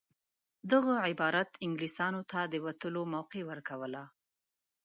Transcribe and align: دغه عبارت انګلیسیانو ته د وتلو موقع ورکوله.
دغه 0.71 0.93
عبارت 1.09 1.49
انګلیسیانو 1.65 2.21
ته 2.31 2.39
د 2.53 2.55
وتلو 2.65 3.01
موقع 3.15 3.41
ورکوله. 3.51 4.03